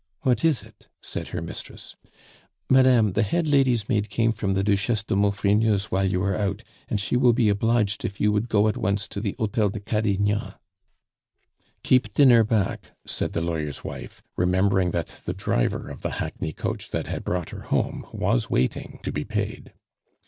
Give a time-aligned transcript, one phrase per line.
[0.21, 1.95] "What is it?" said her mistress.
[2.67, 6.63] "Madame, the head lady's maid came from the Duchesse de Maufrigneuse while you were out,
[6.89, 9.79] and she will be obliged if you would go at once to the Hotel de
[9.79, 10.55] Cadignan."
[11.83, 16.89] "Keep dinner back," said the lawyer's wife, remembering that the driver of the hackney coach
[16.89, 19.71] that had brought her home was waiting to be paid.